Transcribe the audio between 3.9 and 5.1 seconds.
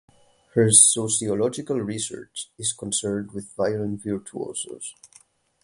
virtuosos.